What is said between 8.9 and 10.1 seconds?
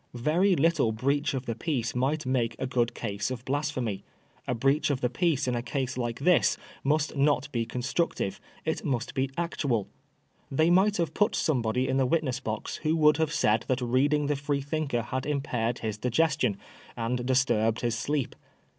be actual